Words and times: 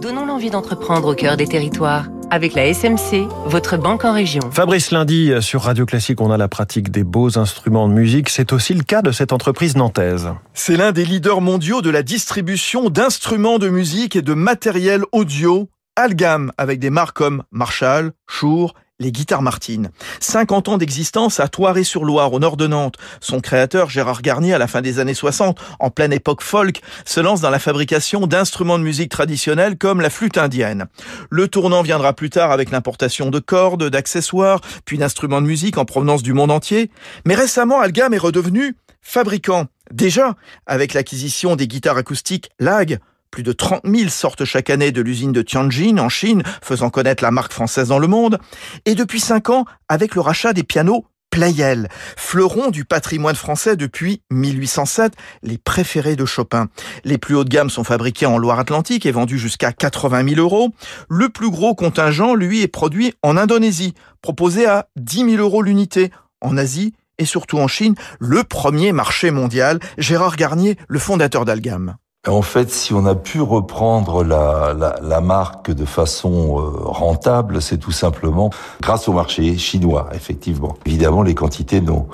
Donnons 0.00 0.24
l'envie 0.24 0.48
d'entreprendre 0.48 1.08
au 1.08 1.14
cœur 1.14 1.36
des 1.36 1.46
territoires. 1.46 2.06
Avec 2.30 2.54
la 2.54 2.72
SMC, 2.72 3.28
votre 3.44 3.76
banque 3.76 4.06
en 4.06 4.14
région. 4.14 4.40
Fabrice 4.50 4.92
Lundi, 4.92 5.30
sur 5.42 5.60
Radio 5.60 5.84
Classique, 5.84 6.22
on 6.22 6.30
a 6.30 6.38
la 6.38 6.48
pratique 6.48 6.90
des 6.90 7.04
beaux 7.04 7.36
instruments 7.38 7.86
de 7.86 7.92
musique. 7.92 8.30
C'est 8.30 8.54
aussi 8.54 8.72
le 8.72 8.82
cas 8.82 9.02
de 9.02 9.12
cette 9.12 9.30
entreprise 9.30 9.76
nantaise. 9.76 10.32
C'est 10.54 10.78
l'un 10.78 10.92
des 10.92 11.04
leaders 11.04 11.42
mondiaux 11.42 11.82
de 11.82 11.90
la 11.90 12.02
distribution 12.02 12.88
d'instruments 12.88 13.58
de 13.58 13.68
musique 13.68 14.16
et 14.16 14.22
de 14.22 14.32
matériel 14.32 15.02
audio, 15.12 15.68
Algam, 15.96 16.50
avec 16.56 16.78
des 16.78 16.88
marques 16.88 17.18
comme 17.18 17.42
Marshall, 17.50 18.12
Shure 18.26 18.72
les 19.00 19.10
guitares 19.10 19.42
Martine. 19.42 19.90
50 20.20 20.68
ans 20.68 20.78
d'existence 20.78 21.40
à 21.40 21.48
Toiré-sur-Loire, 21.48 22.32
au 22.32 22.38
nord 22.38 22.56
de 22.56 22.68
Nantes. 22.68 22.96
Son 23.20 23.40
créateur, 23.40 23.90
Gérard 23.90 24.22
Garnier, 24.22 24.54
à 24.54 24.58
la 24.58 24.68
fin 24.68 24.82
des 24.82 25.00
années 25.00 25.14
60, 25.14 25.58
en 25.80 25.90
pleine 25.90 26.12
époque 26.12 26.42
folk, 26.42 26.80
se 27.04 27.18
lance 27.18 27.40
dans 27.40 27.50
la 27.50 27.58
fabrication 27.58 28.28
d'instruments 28.28 28.78
de 28.78 28.84
musique 28.84 29.10
traditionnels 29.10 29.76
comme 29.76 30.00
la 30.00 30.10
flûte 30.10 30.38
indienne. 30.38 30.86
Le 31.30 31.48
tournant 31.48 31.82
viendra 31.82 32.12
plus 32.12 32.30
tard 32.30 32.52
avec 32.52 32.70
l'importation 32.70 33.30
de 33.30 33.40
cordes, 33.40 33.88
d'accessoires, 33.88 34.60
puis 34.84 34.98
d'instruments 34.98 35.40
de 35.40 35.46
musique 35.46 35.78
en 35.78 35.84
provenance 35.84 36.22
du 36.22 36.34
monde 36.34 36.50
entier. 36.50 36.90
Mais 37.26 37.34
récemment, 37.34 37.80
Algam 37.80 38.14
est 38.14 38.18
redevenu 38.18 38.76
fabricant. 39.00 39.66
Déjà, 39.90 40.34
avec 40.66 40.94
l'acquisition 40.94 41.56
des 41.56 41.66
guitares 41.66 41.96
acoustiques 41.96 42.50
LAG, 42.60 43.00
plus 43.30 43.42
de 43.42 43.52
30 43.52 43.82
000 43.84 44.08
sortent 44.08 44.44
chaque 44.44 44.70
année 44.70 44.92
de 44.92 45.02
l'usine 45.02 45.32
de 45.32 45.42
Tianjin 45.42 45.98
en 45.98 46.08
Chine, 46.08 46.42
faisant 46.62 46.90
connaître 46.90 47.22
la 47.22 47.30
marque 47.30 47.52
française 47.52 47.88
dans 47.88 47.98
le 47.98 48.06
monde. 48.06 48.38
Et 48.84 48.94
depuis 48.94 49.20
5 49.20 49.50
ans, 49.50 49.64
avec 49.88 50.14
le 50.14 50.20
rachat 50.20 50.52
des 50.52 50.64
pianos 50.64 51.04
Playel, 51.30 51.88
fleuron 52.16 52.70
du 52.70 52.84
patrimoine 52.84 53.36
français 53.36 53.76
depuis 53.76 54.20
1807, 54.30 55.12
les 55.44 55.58
préférés 55.58 56.16
de 56.16 56.24
Chopin. 56.24 56.66
Les 57.04 57.18
plus 57.18 57.36
hauts 57.36 57.44
de 57.44 57.48
gamme 57.48 57.70
sont 57.70 57.84
fabriqués 57.84 58.26
en 58.26 58.36
Loire-Atlantique 58.36 59.06
et 59.06 59.12
vendus 59.12 59.38
jusqu'à 59.38 59.72
80 59.72 60.28
000 60.28 60.40
euros. 60.40 60.70
Le 61.08 61.28
plus 61.28 61.50
gros 61.50 61.76
contingent, 61.76 62.34
lui, 62.34 62.62
est 62.62 62.68
produit 62.68 63.14
en 63.22 63.36
Indonésie, 63.36 63.94
proposé 64.22 64.66
à 64.66 64.88
10 64.96 65.30
000 65.30 65.36
euros 65.36 65.62
l'unité. 65.62 66.10
En 66.40 66.56
Asie 66.56 66.94
et 67.18 67.26
surtout 67.26 67.58
en 67.58 67.68
Chine, 67.68 67.94
le 68.18 68.42
premier 68.42 68.92
marché 68.92 69.30
mondial. 69.30 69.78
Gérard 69.98 70.36
Garnier, 70.36 70.76
le 70.88 70.98
fondateur 70.98 71.44
d'Algam. 71.44 71.96
En 72.28 72.42
fait, 72.42 72.70
si 72.70 72.92
on 72.92 73.06
a 73.06 73.14
pu 73.14 73.40
reprendre 73.40 74.22
la, 74.22 74.74
la, 74.78 74.98
la 75.02 75.20
marque 75.22 75.70
de 75.70 75.86
façon 75.86 76.58
euh, 76.58 76.70
rentable, 76.84 77.62
c'est 77.62 77.78
tout 77.78 77.92
simplement 77.92 78.50
grâce 78.82 79.08
au 79.08 79.14
marché 79.14 79.56
chinois, 79.56 80.10
effectivement. 80.12 80.76
Évidemment, 80.84 81.22
les 81.22 81.34
quantités 81.34 81.80
n'ont 81.80 82.08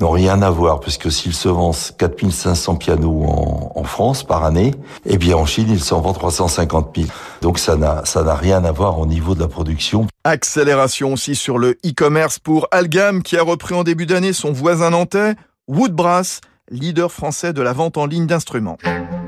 n'ont 0.00 0.10
rien 0.10 0.42
à 0.42 0.50
voir, 0.50 0.80
puisque 0.80 1.12
s'il 1.12 1.32
se 1.32 1.48
vend 1.48 1.70
4500 1.96 2.74
pianos 2.74 3.22
en, 3.24 3.72
en, 3.76 3.84
France 3.84 4.24
par 4.24 4.42
année, 4.44 4.72
eh 5.06 5.16
bien 5.16 5.36
en 5.36 5.46
Chine, 5.46 5.68
il 5.70 5.78
s'en 5.78 6.00
vend 6.00 6.12
350 6.12 6.96
000. 6.96 7.08
Donc 7.40 7.60
ça 7.60 7.76
n'a 7.76 8.04
ça 8.04 8.24
n'a 8.24 8.34
rien 8.34 8.64
à 8.64 8.72
voir 8.72 8.98
au 8.98 9.06
niveau 9.06 9.36
de 9.36 9.40
la 9.40 9.48
production. 9.48 10.08
Accélération 10.24 11.12
aussi 11.12 11.36
sur 11.36 11.58
le 11.58 11.78
e-commerce 11.86 12.40
pour 12.40 12.66
Algam, 12.72 13.22
qui 13.22 13.36
a 13.36 13.44
repris 13.44 13.76
en 13.76 13.84
début 13.84 14.06
d'année 14.06 14.32
son 14.32 14.50
voisin 14.50 14.90
nantais, 14.90 15.36
Woodbrass, 15.68 16.40
leader 16.68 17.12
français 17.12 17.52
de 17.52 17.62
la 17.62 17.72
vente 17.72 17.96
en 17.96 18.06
ligne 18.06 18.26
d'instruments. 18.26 18.78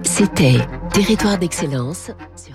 C'était 0.05 0.59
Territoire 0.93 1.39
d'excellence 1.39 2.11
sur 2.37 2.55